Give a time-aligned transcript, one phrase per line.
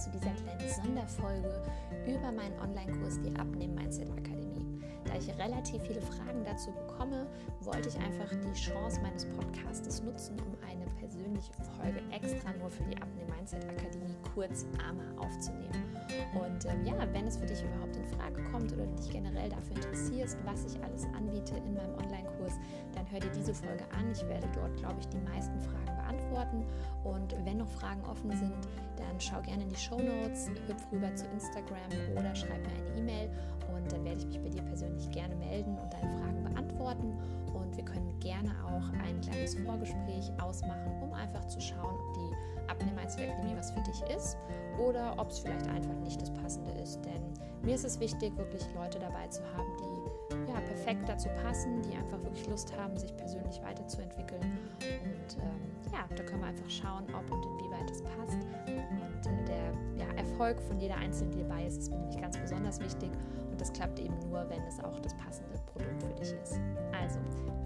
[0.00, 1.62] zu dieser kleinen Sonderfolge
[2.06, 4.80] über meinen Online-Kurs, die Abnehmen Mindset Akademie.
[5.04, 7.26] Da ich relativ viele Fragen dazu bekomme,
[7.60, 12.84] wollte ich einfach die Chance meines Podcastes nutzen, um eine persönliche Folge extra nur für
[12.84, 15.84] die Abnehmen Mindset Akademie kurz AMA aufzunehmen.
[16.32, 19.50] Und ähm, ja, wenn es für dich überhaupt in Frage kommt oder du dich generell
[19.50, 22.54] dafür interessierst, was ich alles anbiete in meinem Online-Kurs,
[22.94, 24.10] dann hör dir diese Folge an.
[24.12, 26.64] Ich werde dort, glaube ich, die meisten Fragen beantworten.
[27.04, 31.14] Und wenn noch Fragen offen sind, dann schau gerne in die Show Notes, hüpf rüber
[31.14, 33.30] zu Instagram oder schreib mir eine E-Mail
[33.74, 37.18] und dann werde ich mich bei dir persönlich gerne melden und deine Fragen beantworten.
[37.54, 42.70] Und wir können gerne auch ein kleines Vorgespräch ausmachen, um einfach zu schauen, ob die
[42.70, 44.36] Abnehmeinzelakademie was für dich ist
[44.78, 47.00] oder ob es vielleicht einfach nicht das Passende ist.
[47.04, 47.22] Denn
[47.62, 49.99] mir ist es wichtig, wirklich Leute dabei zu haben, die
[50.48, 54.42] ja, perfekt dazu passen, die einfach wirklich Lust haben, sich persönlich weiterzuentwickeln.
[54.42, 58.38] Und ähm, ja, da können wir einfach schauen, ob und inwieweit es passt.
[58.66, 62.38] Und äh, der ja, Erfolg von jeder Einzelnen, die dabei ist, ist mir nämlich ganz
[62.38, 63.10] besonders wichtig.
[63.50, 66.60] Und das klappt eben nur, wenn es auch das passende Produkt für dich ist.
[66.92, 67.18] Also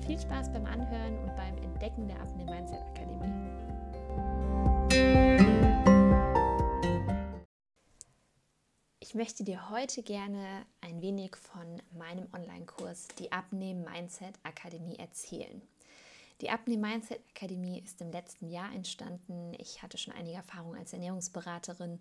[0.06, 3.63] viel Spaß beim Anhören und beim Entdecken der Abnehmen Mindset Akademie.
[9.14, 15.62] Ich möchte dir heute gerne ein wenig von meinem Online-Kurs, die Abnehmen Mindset Akademie, erzählen.
[16.40, 19.52] Die Abnehmen Mindset Akademie ist im letzten Jahr entstanden.
[19.58, 22.00] Ich hatte schon einige Erfahrungen als Ernährungsberaterin.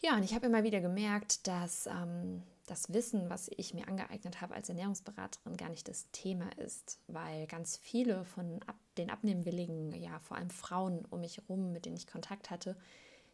[0.00, 4.42] Ja, und ich habe immer wieder gemerkt, dass ähm, das Wissen, was ich mir angeeignet
[4.42, 9.94] habe als Ernährungsberaterin, gar nicht das Thema ist, weil ganz viele von ab, den Abnehmwilligen,
[9.94, 12.76] ja vor allem Frauen um mich herum, mit denen ich Kontakt hatte,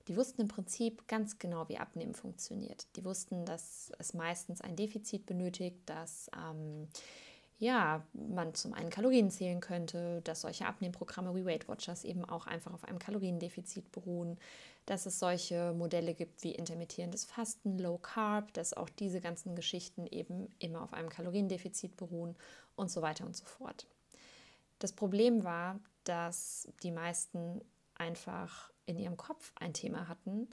[0.08, 2.86] die wussten im Prinzip ganz genau, wie Abnehmen funktioniert.
[2.96, 6.88] Die wussten, dass es meistens ein Defizit benötigt, dass ähm,
[7.58, 12.46] ja, man zum einen Kalorien zählen könnte, dass solche Abnehmprogramme wie Weight Watchers eben auch
[12.46, 14.38] einfach auf einem Kaloriendefizit beruhen,
[14.86, 20.06] dass es solche Modelle gibt wie intermittierendes Fasten, Low Carb, dass auch diese ganzen Geschichten
[20.06, 22.36] eben immer auf einem Kaloriendefizit beruhen
[22.76, 23.86] und so weiter und so fort.
[24.78, 27.62] Das Problem war, dass die meisten
[27.94, 30.48] einfach in ihrem Kopf ein Thema hatten,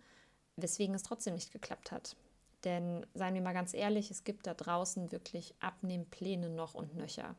[0.55, 2.15] weswegen es trotzdem nicht geklappt hat.
[2.63, 7.35] Denn seien wir mal ganz ehrlich, es gibt da draußen wirklich Abnehmpläne noch und nöcher.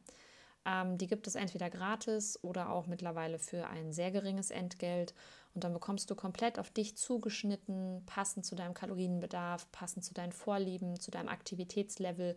[0.64, 5.14] Ähm, die gibt es entweder gratis oder auch mittlerweile für ein sehr geringes Entgelt.
[5.54, 10.32] Und dann bekommst du komplett auf dich zugeschnitten, passend zu deinem Kalorienbedarf, passend zu deinen
[10.32, 12.36] Vorlieben, zu deinem Aktivitätslevel,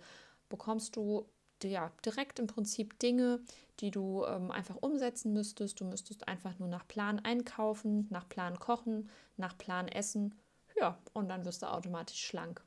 [0.50, 1.28] bekommst du
[1.64, 3.40] ja, direkt im Prinzip Dinge,
[3.80, 5.80] die du ähm, einfach umsetzen müsstest.
[5.80, 10.36] Du müsstest einfach nur nach Plan einkaufen, nach Plan kochen, nach Plan essen.
[10.80, 12.64] Ja, und dann wirst du automatisch schlank.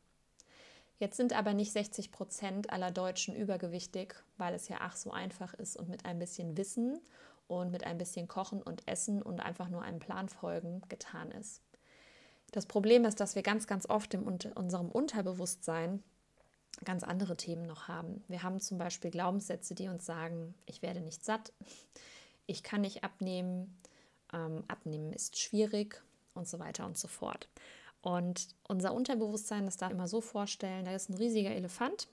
[0.99, 5.55] Jetzt sind aber nicht 60 Prozent aller Deutschen übergewichtig, weil es ja ach so einfach
[5.55, 6.99] ist und mit ein bisschen Wissen
[7.47, 11.62] und mit ein bisschen Kochen und Essen und einfach nur einem Plan folgen getan ist.
[12.50, 16.03] Das Problem ist, dass wir ganz, ganz oft in unserem Unterbewusstsein
[16.84, 18.24] ganz andere Themen noch haben.
[18.28, 21.52] Wir haben zum Beispiel Glaubenssätze, die uns sagen, ich werde nicht satt,
[22.46, 23.78] ich kann nicht abnehmen,
[24.32, 26.02] ähm, abnehmen ist schwierig
[26.34, 27.48] und so weiter und so fort.
[28.00, 32.08] Und unser Unterbewusstsein, das darf immer so vorstellen, da ist ein riesiger Elefant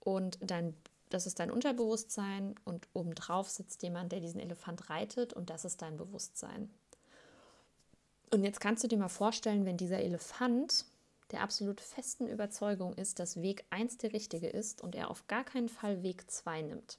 [0.00, 0.74] und dein,
[1.10, 5.82] das ist dein Unterbewusstsein und obendrauf sitzt jemand, der diesen Elefant reitet und das ist
[5.82, 6.70] dein Bewusstsein.
[8.30, 10.84] Und jetzt kannst du dir mal vorstellen, wenn dieser Elefant
[11.30, 15.44] der absolut festen Überzeugung ist, dass Weg 1 der richtige ist und er auf gar
[15.44, 16.98] keinen Fall Weg 2 nimmt.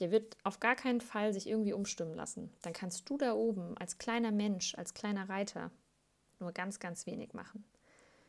[0.00, 2.52] Der wird auf gar keinen Fall sich irgendwie umstimmen lassen.
[2.62, 5.70] Dann kannst du da oben als kleiner Mensch, als kleiner Reiter
[6.40, 7.64] nur ganz, ganz wenig machen.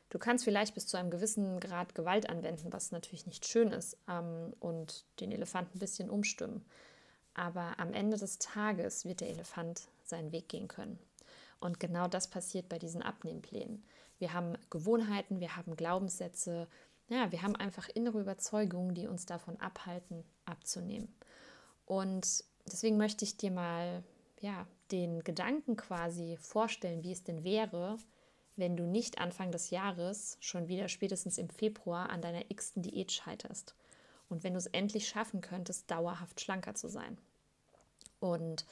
[0.09, 3.97] Du kannst vielleicht bis zu einem gewissen Grad Gewalt anwenden, was natürlich nicht schön ist,
[4.07, 6.63] ähm, und den Elefanten ein bisschen umstimmen.
[7.33, 10.99] Aber am Ende des Tages wird der Elefant seinen Weg gehen können.
[11.59, 13.83] Und genau das passiert bei diesen Abnehmplänen.
[14.25, 16.67] Wir haben Gewohnheiten, wir haben Glaubenssätze,
[17.09, 21.13] ja, wir haben einfach innere Überzeugungen, die uns davon abhalten, abzunehmen.
[21.85, 24.03] Und deswegen möchte ich dir mal
[24.41, 27.99] ja, den Gedanken quasi vorstellen, wie es denn wäre,
[28.55, 33.11] wenn du nicht Anfang des Jahres schon wieder spätestens im Februar an deiner x-ten Diät
[33.11, 33.75] scheiterst
[34.27, 37.19] und wenn du es endlich schaffen könntest, dauerhaft schlanker zu sein.
[38.19, 38.65] Und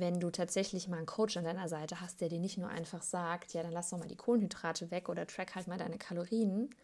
[0.00, 3.02] wenn du tatsächlich mal einen Coach an deiner Seite hast, der dir nicht nur einfach
[3.02, 6.74] sagt, ja, dann lass doch mal die Kohlenhydrate weg oder track halt mal deine Kalorien,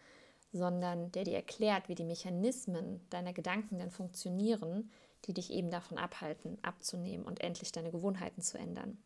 [0.53, 4.91] sondern der dir erklärt, wie die Mechanismen deiner Gedanken denn funktionieren,
[5.27, 8.99] die dich eben davon abhalten, abzunehmen und endlich deine Gewohnheiten zu ändern.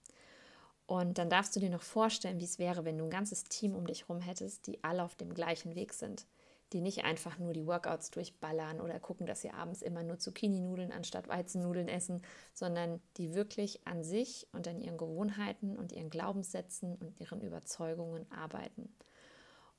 [0.86, 3.74] Und dann darfst du dir noch vorstellen, wie es wäre, wenn du ein ganzes Team
[3.74, 6.26] um dich herum hättest, die alle auf dem gleichen Weg sind,
[6.72, 10.92] die nicht einfach nur die Workouts durchballern oder gucken, dass sie abends immer nur Zucchini-Nudeln
[10.92, 12.22] anstatt Weizennudeln essen,
[12.52, 18.30] sondern die wirklich an sich und an ihren Gewohnheiten und ihren Glaubenssätzen und ihren Überzeugungen
[18.30, 18.92] arbeiten.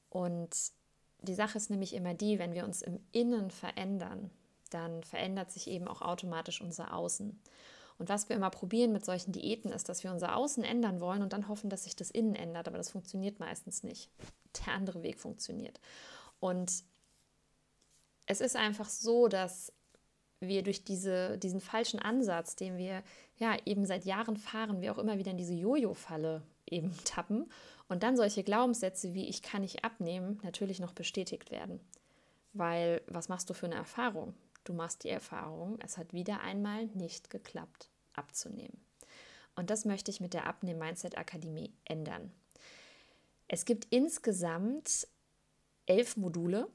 [0.09, 0.55] Und
[1.21, 4.31] die Sache ist nämlich immer die, wenn wir uns im Innen verändern,
[4.71, 7.39] dann verändert sich eben auch automatisch unser Außen.
[7.99, 11.21] Und was wir immer probieren mit solchen Diäten ist, dass wir unser Außen ändern wollen
[11.21, 12.67] und dann hoffen, dass sich das Innen ändert.
[12.67, 14.09] Aber das funktioniert meistens nicht.
[14.65, 15.79] Der andere Weg funktioniert.
[16.39, 16.83] Und
[18.25, 19.73] es ist einfach so, dass
[20.39, 23.03] wir durch diese, diesen falschen Ansatz, den wir
[23.37, 27.51] ja eben seit Jahren fahren, wir auch immer wieder in diese Jojo-Falle eben tappen
[27.87, 31.79] und dann solche Glaubenssätze wie ich kann nicht abnehmen natürlich noch bestätigt werden.
[32.53, 34.33] Weil was machst du für eine Erfahrung?
[34.63, 38.79] Du machst die Erfahrung, es hat wieder einmal nicht geklappt, abzunehmen.
[39.55, 42.31] Und das möchte ich mit der Abnehmen Mindset Akademie ändern.
[43.47, 45.07] Es gibt insgesamt
[45.89, 46.67] elf Module.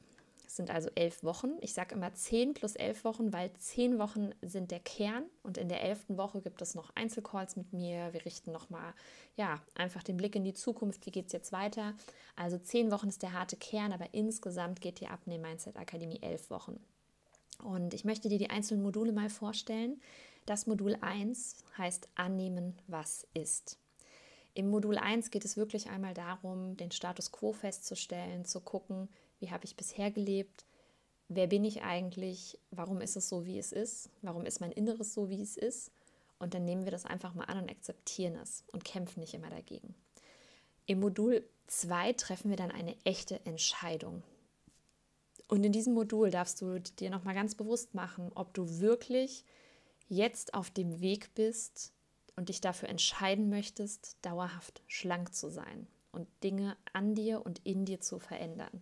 [0.46, 1.56] Es sind also elf Wochen.
[1.60, 5.68] Ich sage immer zehn plus elf Wochen, weil zehn Wochen sind der Kern und in
[5.68, 8.12] der elften Woche gibt es noch Einzelcalls mit mir.
[8.12, 8.92] Wir richten nochmal,
[9.36, 11.06] ja, einfach den Blick in die Zukunft.
[11.06, 11.94] Wie geht es jetzt weiter?
[12.36, 16.50] Also zehn Wochen ist der harte Kern, aber insgesamt geht die Abnehmen Mindset Akademie elf
[16.50, 16.78] Wochen.
[17.62, 20.00] Und ich möchte dir die einzelnen Module mal vorstellen.
[20.46, 23.78] Das Modul 1 heißt Annehmen, was ist.
[24.54, 29.08] Im Modul 1 geht es wirklich einmal darum, den Status quo festzustellen, zu gucken,
[29.40, 30.64] wie habe ich bisher gelebt,
[31.28, 35.12] wer bin ich eigentlich, warum ist es so, wie es ist, warum ist mein Inneres
[35.12, 35.90] so, wie es ist.
[36.38, 39.50] Und dann nehmen wir das einfach mal an und akzeptieren es und kämpfen nicht immer
[39.50, 39.94] dagegen.
[40.86, 44.22] Im Modul 2 treffen wir dann eine echte Entscheidung.
[45.48, 49.44] Und in diesem Modul darfst du dir nochmal ganz bewusst machen, ob du wirklich
[50.08, 51.93] jetzt auf dem Weg bist,
[52.36, 57.84] und dich dafür entscheiden möchtest, dauerhaft schlank zu sein und Dinge an dir und in
[57.84, 58.80] dir zu verändern.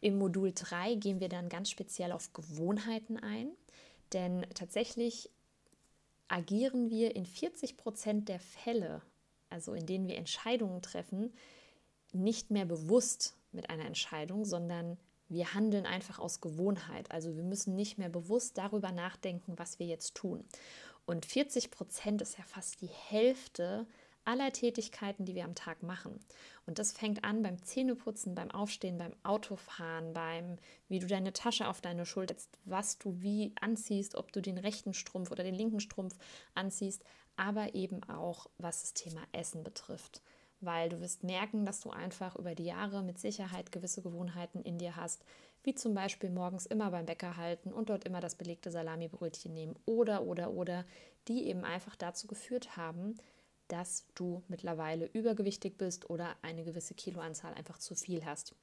[0.00, 3.48] Im Modul 3 gehen wir dann ganz speziell auf Gewohnheiten ein,
[4.12, 5.30] denn tatsächlich
[6.28, 9.02] agieren wir in 40 Prozent der Fälle,
[9.48, 11.32] also in denen wir Entscheidungen treffen,
[12.12, 14.96] nicht mehr bewusst mit einer Entscheidung, sondern
[15.28, 17.10] wir handeln einfach aus Gewohnheit.
[17.10, 20.44] Also wir müssen nicht mehr bewusst darüber nachdenken, was wir jetzt tun.
[21.06, 23.86] Und 40 Prozent ist ja fast die Hälfte
[24.26, 26.18] aller Tätigkeiten, die wir am Tag machen.
[26.66, 30.58] Und das fängt an beim Zähneputzen, beim Aufstehen, beim Autofahren, beim,
[30.88, 34.58] wie du deine Tasche auf deine Schulter setzt, was du wie anziehst, ob du den
[34.58, 36.16] rechten Strumpf oder den linken Strumpf
[36.54, 37.04] anziehst,
[37.36, 40.22] aber eben auch, was das Thema Essen betrifft.
[40.60, 44.78] Weil du wirst merken, dass du einfach über die Jahre mit Sicherheit gewisse Gewohnheiten in
[44.78, 45.24] dir hast,
[45.62, 49.76] wie zum Beispiel morgens immer beim Bäcker halten und dort immer das belegte Salamibrötchen nehmen
[49.84, 50.84] oder, oder, oder,
[51.28, 53.16] die eben einfach dazu geführt haben,
[53.68, 58.54] dass du mittlerweile übergewichtig bist oder eine gewisse Kiloanzahl einfach zu viel hast.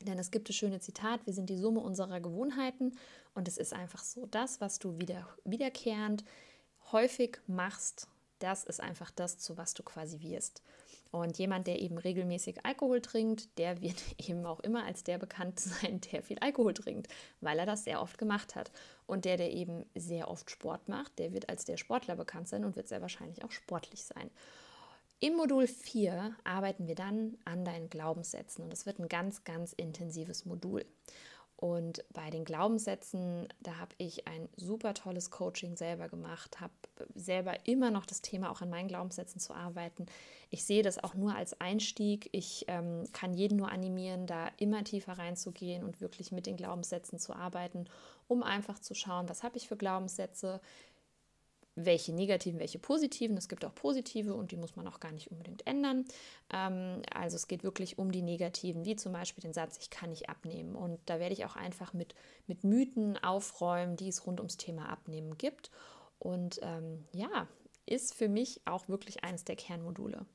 [0.00, 2.98] Denn es gibt das schöne Zitat, wir sind die Summe unserer Gewohnheiten
[3.34, 6.24] und es ist einfach so, das, was du wieder, wiederkehrend
[6.90, 8.08] häufig machst,
[8.40, 10.62] das ist einfach das, zu was du quasi wirst.
[11.12, 15.60] Und jemand, der eben regelmäßig Alkohol trinkt, der wird eben auch immer als der bekannt
[15.60, 17.08] sein, der viel Alkohol trinkt,
[17.40, 18.72] weil er das sehr oft gemacht hat.
[19.06, 22.64] Und der, der eben sehr oft Sport macht, der wird als der Sportler bekannt sein
[22.64, 24.30] und wird sehr wahrscheinlich auch sportlich sein.
[25.20, 29.72] Im Modul 4 arbeiten wir dann an deinen Glaubenssätzen und das wird ein ganz, ganz
[29.72, 30.84] intensives Modul.
[31.62, 36.72] Und bei den Glaubenssätzen, da habe ich ein super tolles Coaching selber gemacht, habe
[37.14, 40.06] selber immer noch das Thema auch an meinen Glaubenssätzen zu arbeiten.
[40.50, 42.28] Ich sehe das auch nur als Einstieg.
[42.32, 47.20] Ich ähm, kann jeden nur animieren, da immer tiefer reinzugehen und wirklich mit den Glaubenssätzen
[47.20, 47.84] zu arbeiten,
[48.26, 50.60] um einfach zu schauen, was habe ich für Glaubenssätze,
[51.74, 53.36] welche negativen, welche positiven.
[53.36, 56.04] Es gibt auch positive und die muss man auch gar nicht unbedingt ändern.
[56.52, 60.10] Ähm, also es geht wirklich um die negativen, wie zum Beispiel den Satz, ich kann
[60.10, 60.74] nicht abnehmen.
[60.74, 62.14] Und da werde ich auch einfach mit,
[62.46, 65.70] mit Mythen aufräumen, die es rund ums Thema Abnehmen gibt.
[66.18, 67.48] Und ähm, ja,
[67.86, 70.26] ist für mich auch wirklich eines der Kernmodule.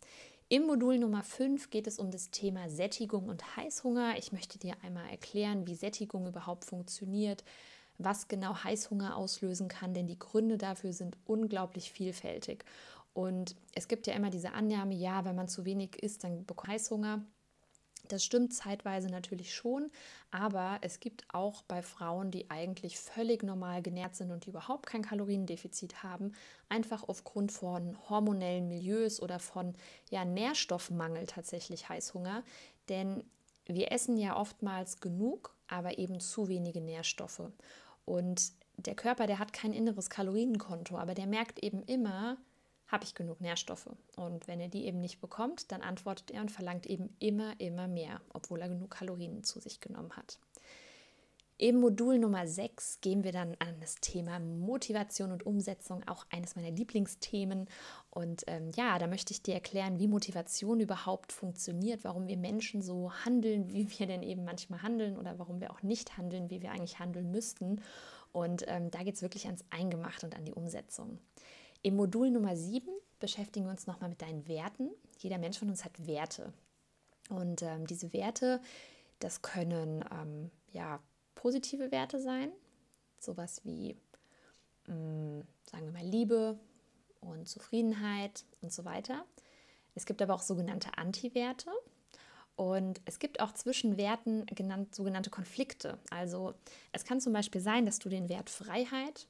[0.50, 4.17] Im Modul Nummer 5 geht es um das Thema Sättigung und Heißhunger.
[4.17, 7.44] Ich möchte dir einmal erklären, wie Sättigung überhaupt funktioniert,
[7.97, 12.63] was genau Heißhunger auslösen kann, denn die Gründe dafür sind unglaublich vielfältig.
[13.13, 16.71] Und es gibt ja immer diese Annahme, ja, wenn man zu wenig isst, dann bekommt
[16.73, 17.25] Heißhunger.
[18.07, 19.91] Das stimmt zeitweise natürlich schon,
[20.31, 24.85] aber es gibt auch bei Frauen, die eigentlich völlig normal genährt sind und die überhaupt
[24.85, 26.33] kein Kaloriendefizit haben,
[26.69, 29.73] einfach aufgrund von hormonellen Milieus oder von
[30.09, 32.43] ja, Nährstoffmangel tatsächlich Heißhunger.
[32.87, 33.23] Denn
[33.65, 37.51] wir essen ja oftmals genug, aber eben zu wenige Nährstoffe.
[38.07, 42.37] Und der Körper, der hat kein inneres Kalorienkonto, aber der merkt eben immer,
[42.87, 43.89] habe ich genug Nährstoffe?
[44.15, 47.89] Und wenn er die eben nicht bekommt, dann antwortet er und verlangt eben immer, immer
[47.89, 50.39] mehr, obwohl er genug Kalorien zu sich genommen hat.
[51.59, 56.55] Im Modul Nummer 6 gehen wir dann an das Thema Motivation und Umsetzung, auch eines
[56.55, 57.67] meiner Lieblingsthemen.
[58.11, 62.83] Und ähm, ja, da möchte ich dir erklären, wie Motivation überhaupt funktioniert, warum wir Menschen
[62.83, 66.61] so handeln, wie wir denn eben manchmal handeln oder warum wir auch nicht handeln, wie
[66.61, 67.81] wir eigentlich handeln müssten.
[68.31, 71.17] Und ähm, da geht es wirklich ans Eingemachte und an die Umsetzung.
[71.81, 72.87] Im Modul Nummer 7
[73.19, 74.91] beschäftigen wir uns nochmal mit deinen Werten.
[75.17, 76.53] Jeder Mensch von uns hat Werte.
[77.29, 78.61] Und ähm, diese Werte,
[79.17, 80.99] das können ähm, ja
[81.38, 82.51] positive Werte sein,
[83.20, 83.96] sowas wie,
[84.88, 86.60] mh, mm, sagen wir mal, Liebe
[87.22, 89.25] und Zufriedenheit und so weiter.
[89.96, 91.72] Es gibt aber auch sogenannte Anti-Werte.
[92.56, 96.00] Und es gibt auch zwischen Werten genannt, sogenannte Konflikte.
[96.10, 96.56] Also
[96.91, 99.27] es kann zum Beispiel sein, dass du den Wert Freiheit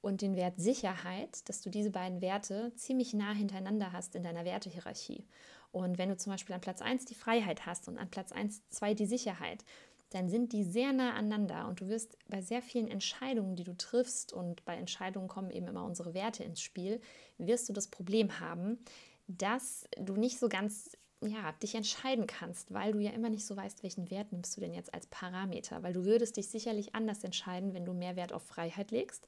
[0.00, 4.44] und den Wert Sicherheit, dass du diese beiden Werte ziemlich nah hintereinander hast in deiner
[4.44, 5.26] Wertehierarchie.
[5.72, 8.62] Und wenn du zum Beispiel an Platz 1 die Freiheit hast und an Platz 1,
[8.70, 9.64] 2 die Sicherheit,
[10.10, 13.76] dann sind die sehr nah aneinander und du wirst bei sehr vielen Entscheidungen, die du
[13.76, 17.00] triffst, und bei Entscheidungen kommen eben immer unsere Werte ins Spiel,
[17.38, 18.78] wirst du das Problem haben,
[19.28, 23.56] dass du nicht so ganz ja, dich entscheiden kannst, weil du ja immer nicht so
[23.56, 27.22] weißt, welchen Wert nimmst du denn jetzt als Parameter, weil du würdest dich sicherlich anders
[27.24, 29.26] entscheiden, wenn du mehr Wert auf Freiheit legst,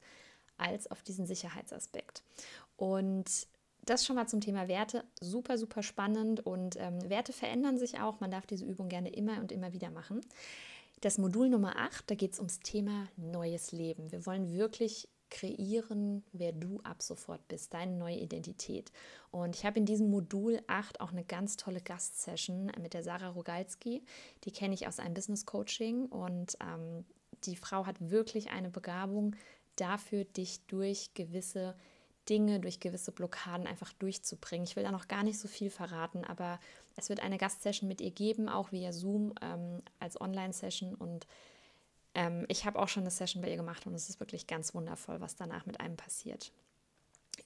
[0.57, 2.23] als auf diesen Sicherheitsaspekt.
[2.77, 3.47] Und
[3.85, 5.03] das schon mal zum Thema Werte.
[5.19, 8.19] Super, super spannend und ähm, Werte verändern sich auch.
[8.19, 10.21] Man darf diese Übung gerne immer und immer wieder machen.
[11.03, 14.13] Das Modul Nummer 8, da geht es ums Thema neues Leben.
[14.13, 18.89] Wir wollen wirklich kreieren, wer du ab sofort bist, deine neue Identität.
[19.29, 23.31] Und ich habe in diesem Modul 8 auch eine ganz tolle Gastsession mit der Sarah
[23.31, 24.05] Rogalski.
[24.45, 27.03] Die kenne ich aus einem Business Coaching und ähm,
[27.43, 29.35] die Frau hat wirklich eine Begabung
[29.75, 31.75] dafür, dich durch gewisse
[32.29, 34.63] Dinge, durch gewisse Blockaden einfach durchzubringen.
[34.63, 36.61] Ich will da noch gar nicht so viel verraten, aber
[36.95, 40.95] es wird eine Gastsession mit ihr geben, auch via Zoom ähm, als Online-Session.
[40.95, 41.27] Und
[42.13, 44.73] ähm, ich habe auch schon eine Session bei ihr gemacht und es ist wirklich ganz
[44.73, 46.51] wundervoll, was danach mit einem passiert.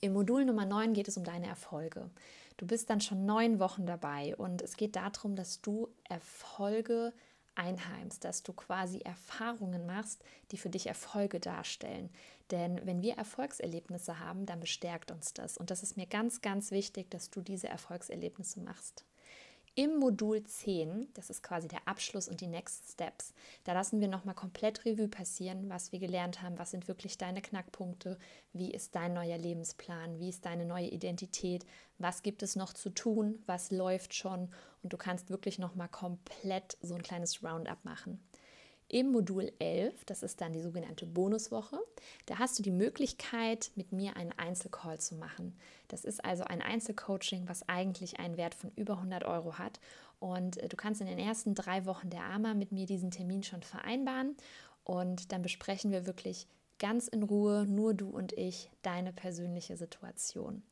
[0.02, 2.10] Im Modul Nummer 9 geht es um deine Erfolge.
[2.58, 7.14] Du bist dann schon neun Wochen dabei und es geht darum, dass du Erfolge
[7.56, 12.10] einheimst, dass du quasi Erfahrungen machst, die für dich Erfolge darstellen.
[12.52, 15.58] Denn wenn wir Erfolgserlebnisse haben, dann bestärkt uns das.
[15.58, 19.06] Und das ist mir ganz, ganz wichtig, dass du diese Erfolgserlebnisse machst.
[19.80, 23.32] Im Modul 10, das ist quasi der Abschluss und die Next Steps,
[23.64, 27.44] da lassen wir nochmal komplett Revue passieren, was wir gelernt haben, was sind wirklich deine
[27.44, 28.18] Knackpunkte,
[28.54, 31.64] wie ist dein neuer Lebensplan, wie ist deine neue Identität,
[32.00, 34.50] was gibt es noch zu tun, was läuft schon
[34.82, 38.20] und du kannst wirklich nochmal komplett so ein kleines Roundup machen.
[38.90, 41.78] Im Modul 11, das ist dann die sogenannte Bonuswoche,
[42.26, 45.58] da hast du die Möglichkeit, mit mir einen Einzelcall zu machen.
[45.90, 49.82] Das ist also ein Einzelcoaching, was eigentlich einen Wert von über 100 Euro hat.
[50.20, 53.44] Und äh, du kannst in den ersten drei Wochen der AMA mit mir diesen Termin
[53.44, 54.38] schon vereinbaren.
[54.86, 56.48] Und dann besprechen wir wirklich
[56.80, 60.64] ganz in Ruhe, nur du und ich, deine persönliche Situation.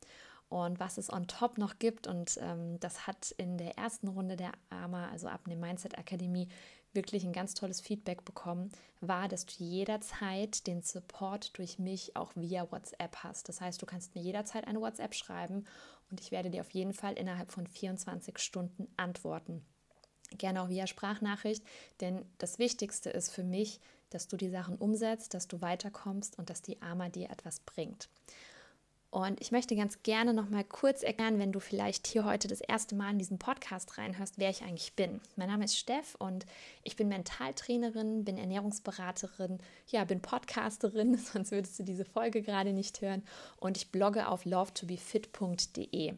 [0.48, 4.36] Und was es on top noch gibt, und ähm, das hat in der ersten Runde
[4.36, 6.48] der AMA, also ab der Mindset Akademie,
[6.96, 12.32] wirklich ein ganz tolles Feedback bekommen, war, dass du jederzeit den Support durch mich auch
[12.34, 13.48] via WhatsApp hast.
[13.48, 15.64] Das heißt, du kannst mir jederzeit eine WhatsApp schreiben
[16.10, 19.64] und ich werde dir auf jeden Fall innerhalb von 24 Stunden antworten.
[20.38, 21.62] Gerne auch via Sprachnachricht,
[22.00, 26.50] denn das Wichtigste ist für mich, dass du die Sachen umsetzt, dass du weiterkommst und
[26.50, 28.08] dass die AMA dir etwas bringt.
[29.16, 32.60] Und ich möchte ganz gerne noch mal kurz erklären, wenn du vielleicht hier heute das
[32.60, 35.22] erste Mal in diesen Podcast reinhörst, wer ich eigentlich bin.
[35.36, 36.44] Mein Name ist Steff und
[36.82, 43.00] ich bin Mentaltrainerin, bin Ernährungsberaterin, ja, bin Podcasterin, sonst würdest du diese Folge gerade nicht
[43.00, 43.22] hören.
[43.56, 46.12] Und ich blogge auf lovetobefit.de.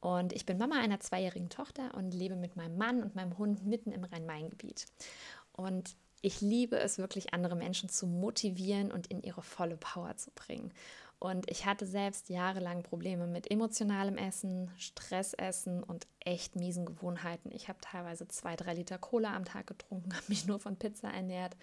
[0.00, 3.66] Und ich bin Mama einer zweijährigen Tochter und lebe mit meinem Mann und meinem Hund
[3.66, 4.86] mitten im Rhein-Main-Gebiet.
[5.52, 10.30] Und ich liebe es wirklich, andere Menschen zu motivieren und in ihre volle Power zu
[10.30, 10.72] bringen.
[11.20, 17.50] Und ich hatte selbst jahrelang Probleme mit emotionalem Essen, Stressessen und echt miesen Gewohnheiten.
[17.52, 21.08] Ich habe teilweise zwei, drei Liter Cola am Tag getrunken, habe mich nur von Pizza
[21.08, 21.56] ernährt.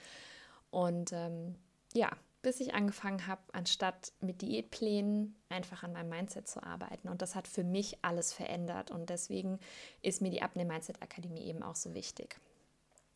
[0.72, 1.56] Und ähm,
[1.94, 7.08] ja, bis ich angefangen habe, anstatt mit Diätplänen einfach an meinem Mindset zu arbeiten.
[7.08, 8.92] Und das hat für mich alles verändert.
[8.92, 9.60] Und deswegen
[10.02, 12.40] ist mir die Abnehm Mindset Akademie eben auch so wichtig.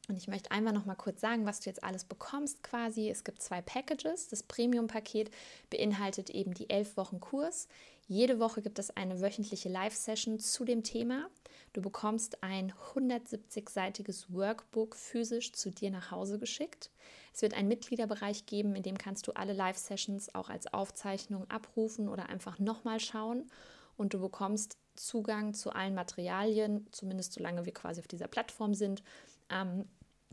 [0.10, 3.10] Und ich möchte einmal noch mal kurz sagen, was du jetzt alles bekommst quasi.
[3.10, 4.28] Es gibt zwei Packages.
[4.28, 5.30] Das Premium-Paket
[5.70, 7.68] beinhaltet eben die elf Wochen Kurs.
[8.08, 11.30] Jede Woche gibt es eine wöchentliche Live-Session zu dem Thema.
[11.74, 16.90] Du bekommst ein 170-seitiges Workbook physisch zu dir nach Hause geschickt.
[17.32, 22.10] Es wird einen Mitgliederbereich geben, in dem kannst du alle Live-Sessions auch als Aufzeichnung abrufen
[22.10, 23.50] oder einfach nochmal schauen.
[23.96, 29.04] und du bekommst Zugang zu allen Materialien, zumindest solange wir quasi auf dieser Plattform sind.
[29.50, 29.86] Ähm,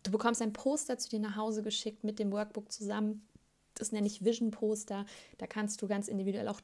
[0.06, 3.26] du bekommst ein Poster zu dir nach Hause geschickt mit dem Workbook zusammen.
[3.74, 5.04] Das nenne ich Vision Poster.
[5.38, 6.60] Da kannst du ganz individuell auch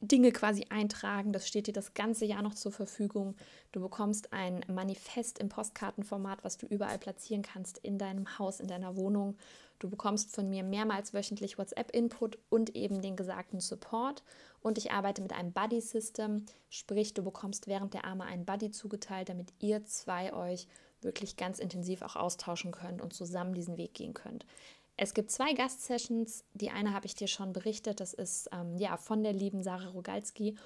[0.00, 1.32] Dinge quasi eintragen.
[1.32, 3.34] Das steht dir das ganze Jahr noch zur Verfügung.
[3.72, 8.68] Du bekommst ein Manifest im Postkartenformat, was du überall platzieren kannst in deinem Haus, in
[8.68, 9.36] deiner Wohnung.
[9.78, 14.22] Du bekommst von mir mehrmals wöchentlich WhatsApp-Input und eben den gesagten Support.
[14.60, 19.28] Und ich arbeite mit einem Buddy-System, sprich, du bekommst während der Arme einen Buddy zugeteilt,
[19.28, 20.66] damit ihr zwei euch
[21.00, 24.44] wirklich ganz intensiv auch austauschen könnt und zusammen diesen Weg gehen könnt.
[24.96, 26.44] Es gibt zwei Gastsessions.
[26.54, 29.90] Die eine habe ich dir schon berichtet, das ist ähm, ja von der lieben Sarah
[29.90, 30.56] Rogalski.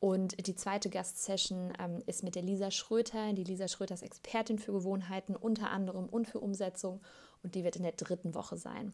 [0.00, 3.32] Und die zweite Gastsession ähm, ist mit der Lisa Schröter.
[3.34, 7.00] Die Lisa Schröter ist Expertin für Gewohnheiten, unter anderem und für Umsetzung.
[7.42, 8.92] Und die wird in der dritten Woche sein.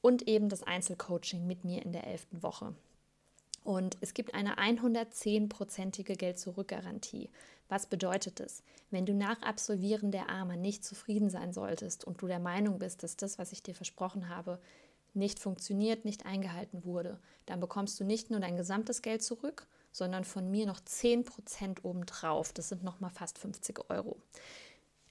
[0.00, 2.74] Und eben das Einzelcoaching mit mir in der elften Woche.
[3.62, 7.28] Und es gibt eine 110-prozentige Geld-Zurück-Garantie.
[7.68, 8.62] Was bedeutet das?
[8.90, 13.02] Wenn du nach Absolvieren der AMA nicht zufrieden sein solltest und du der Meinung bist,
[13.02, 14.58] dass das, was ich dir versprochen habe,
[15.12, 20.24] nicht funktioniert, nicht eingehalten wurde, dann bekommst du nicht nur dein gesamtes Geld zurück, sondern
[20.24, 22.52] von mir noch 10% obendrauf.
[22.52, 24.16] Das sind nochmal fast 50 Euro.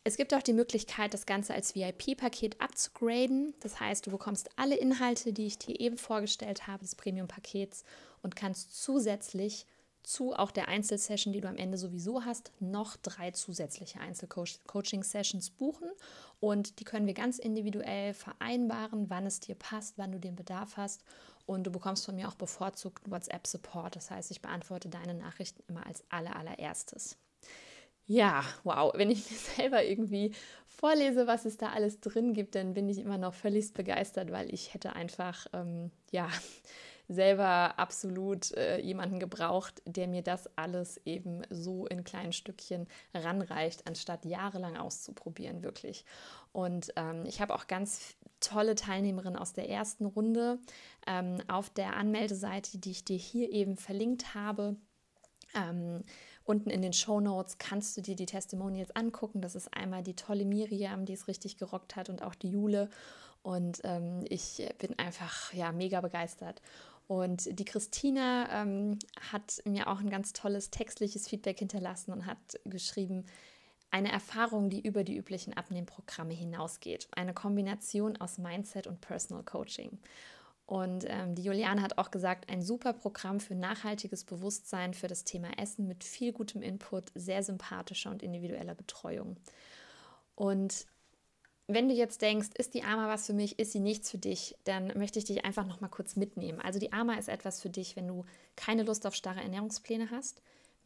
[0.10, 3.54] Es gibt auch die Möglichkeit, das Ganze als VIP-Paket abzugraden.
[3.60, 7.84] Das heißt, du bekommst alle Inhalte, die ich dir eben vorgestellt habe, des Premium-Pakets
[8.24, 9.68] und kannst zusätzlich
[10.02, 15.92] zu auch der Einzelsession, die du am Ende sowieso hast, noch drei zusätzliche Einzelcoaching-Sessions buchen.
[16.40, 20.76] Und die können wir ganz individuell vereinbaren, wann es dir passt, wann du den Bedarf
[20.76, 21.04] hast.
[21.46, 23.96] Und du bekommst von mir auch bevorzugt WhatsApp-Support.
[23.96, 27.16] Das heißt, ich beantworte deine Nachrichten immer als aller, allererstes.
[28.10, 30.34] Ja, wow, wenn ich mir selber irgendwie
[30.66, 34.52] vorlese, was es da alles drin gibt, dann bin ich immer noch völlig begeistert, weil
[34.52, 36.28] ich hätte einfach, ähm, ja,
[37.08, 43.88] selber absolut äh, jemanden gebraucht, der mir das alles eben so in kleinen Stückchen ranreicht,
[43.88, 46.04] anstatt jahrelang auszuprobieren, wirklich.
[46.52, 50.58] Und ähm, ich habe auch ganz tolle Teilnehmerinnen aus der ersten Runde
[51.06, 54.76] ähm, auf der Anmeldeseite, die ich dir hier eben verlinkt habe.
[55.56, 56.04] Ähm,
[56.50, 59.40] Unten in den Show Notes kannst du dir die Testimonials angucken.
[59.40, 62.90] Das ist einmal die tolle Miriam, die es richtig gerockt hat, und auch die Jule.
[63.44, 66.64] Und ähm, ich bin einfach ja mega begeistert.
[67.06, 68.98] Und die Christina ähm,
[69.32, 73.26] hat mir auch ein ganz tolles textliches Feedback hinterlassen und hat geschrieben,
[73.92, 77.10] eine Erfahrung, die über die üblichen Abnehmprogramme hinausgeht.
[77.12, 80.00] Eine Kombination aus Mindset und Personal Coaching.
[80.70, 85.24] Und ähm, die Juliane hat auch gesagt, ein super Programm für nachhaltiges Bewusstsein für das
[85.24, 89.38] Thema Essen mit viel gutem Input, sehr sympathischer und individueller Betreuung.
[90.36, 90.86] Und
[91.66, 94.58] wenn du jetzt denkst, ist die AMA was für mich, ist sie nichts für dich,
[94.64, 96.62] dann möchte ich dich einfach noch mal kurz mitnehmen.
[96.62, 100.40] Also die AMA ist etwas für dich, wenn du keine Lust auf starre Ernährungspläne hast,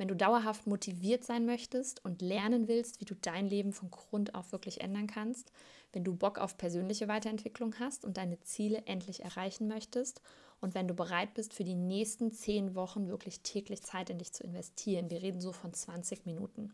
[0.03, 4.35] wenn du dauerhaft motiviert sein möchtest und lernen willst, wie du dein Leben von Grund
[4.35, 5.53] auf wirklich ändern kannst,
[5.93, 10.21] wenn du Bock auf persönliche Weiterentwicklung hast und deine Ziele endlich erreichen möchtest
[10.59, 14.33] und wenn du bereit bist, für die nächsten zehn Wochen wirklich täglich Zeit in dich
[14.33, 15.09] zu investieren.
[15.09, 16.73] Wir reden so von 20 Minuten.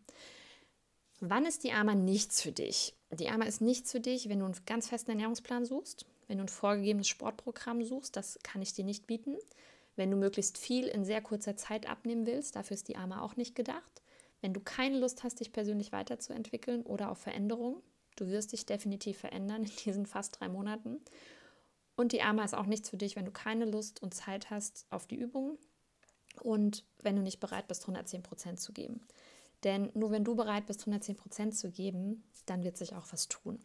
[1.20, 2.96] Wann ist die AMA nichts für dich?
[3.12, 6.46] Die AMA ist nichts für dich, wenn du einen ganz festen Ernährungsplan suchst, wenn du
[6.46, 9.36] ein vorgegebenes Sportprogramm suchst, das kann ich dir nicht bieten.
[10.00, 13.36] Wenn du möglichst viel in sehr kurzer Zeit abnehmen willst, dafür ist die AMA auch
[13.36, 14.02] nicht gedacht.
[14.40, 17.84] Wenn du keine Lust hast, dich persönlich weiterzuentwickeln oder auf Veränderung,
[18.16, 21.02] du wirst dich definitiv verändern in diesen fast drei Monaten.
[21.98, 24.88] Und die AMA ist auch nichts für dich, wenn du keine Lust und Zeit hast
[24.90, 25.58] auf die Übungen
[26.44, 29.06] und wenn du nicht bereit bist, 110 Prozent zu geben.
[29.66, 33.28] Denn nur wenn du bereit bist, 110 Prozent zu geben, dann wird sich auch was
[33.28, 33.60] tun.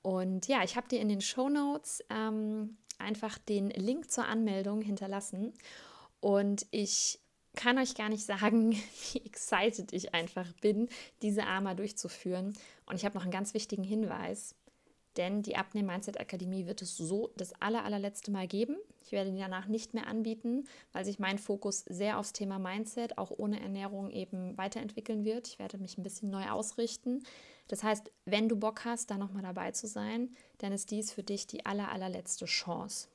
[0.00, 4.82] Und ja, ich habe dir in den Show Notes ähm, einfach den Link zur Anmeldung
[4.82, 5.52] hinterlassen.
[6.20, 7.20] Und ich
[7.54, 8.72] kann euch gar nicht sagen,
[9.12, 10.88] wie excited ich einfach bin,
[11.22, 12.56] diese AMA durchzuführen.
[12.86, 14.54] Und ich habe noch einen ganz wichtigen Hinweis
[15.18, 18.76] denn die Abnehmen Mindset Akademie wird es so das aller, allerletzte Mal geben.
[19.08, 23.16] Ich werde die danach nicht mehr anbieten, weil sich mein Fokus sehr aufs Thema Mindset,
[23.16, 25.48] auch ohne Ernährung eben weiterentwickeln wird.
[25.48, 27.22] Ich werde mich ein bisschen neu ausrichten.
[27.68, 31.22] Das heißt, wenn du Bock hast, da nochmal dabei zu sein, dann ist dies für
[31.22, 33.08] dich die aller, allerletzte Chance.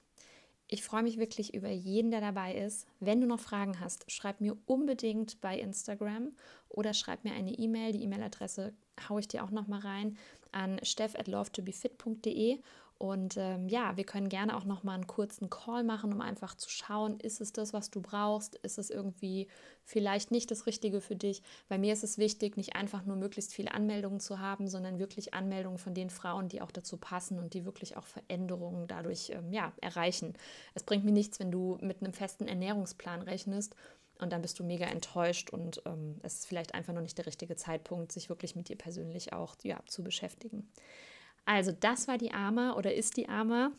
[0.68, 2.88] Ich freue mich wirklich über jeden, der dabei ist.
[3.00, 6.32] Wenn du noch Fragen hast, schreib mir unbedingt bei Instagram
[6.70, 7.92] oder schreib mir eine E-Mail.
[7.92, 8.74] Die E-Mail-Adresse
[9.08, 10.18] haue ich dir auch nochmal rein
[10.52, 12.58] an steff.lovetobefit.de
[13.04, 16.56] und ähm, ja, wir können gerne auch noch mal einen kurzen Call machen, um einfach
[16.56, 18.56] zu schauen, ist es das, was du brauchst?
[18.56, 19.50] Ist es irgendwie
[19.84, 21.44] vielleicht nicht das Richtige für dich?
[21.68, 25.34] Bei mir ist es wichtig, nicht einfach nur möglichst viele Anmeldungen zu haben, sondern wirklich
[25.34, 29.52] Anmeldungen von den Frauen, die auch dazu passen und die wirklich auch Veränderungen dadurch ähm,
[29.52, 30.34] ja, erreichen.
[30.74, 33.76] Es bringt mir nichts, wenn du mit einem festen Ernährungsplan rechnest
[34.22, 37.26] und dann bist du mega enttäuscht und ähm, es ist vielleicht einfach noch nicht der
[37.26, 40.70] richtige Zeitpunkt, sich wirklich mit dir persönlich auch ja, zu beschäftigen.
[41.46, 43.72] Also das war die Arma oder ist die Arma.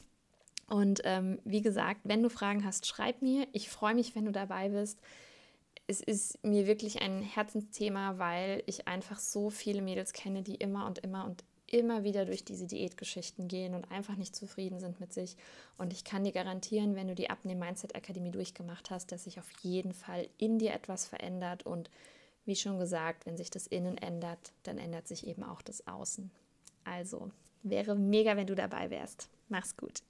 [0.69, 3.47] Und ähm, wie gesagt, wenn du Fragen hast, schreib mir.
[3.53, 4.99] Ich freue mich, wenn du dabei bist.
[5.87, 10.87] Es ist mir wirklich ein Herzensthema, weil ich einfach so viele Mädels kenne, die immer
[10.87, 15.13] und immer und immer wieder durch diese Diätgeschichten gehen und einfach nicht zufrieden sind mit
[15.13, 15.37] sich.
[15.77, 19.39] Und ich kann dir garantieren, wenn du die Abnehmen Mindset Akademie durchgemacht hast, dass sich
[19.39, 21.67] auf jeden Fall in dir etwas verändert.
[21.67, 21.91] Und
[22.45, 26.31] wie schon gesagt, wenn sich das Innen ändert, dann ändert sich eben auch das Außen.
[26.85, 27.31] Also
[27.65, 29.29] wäre mega, wenn du dabei wärst.
[29.49, 30.03] Mach's gut.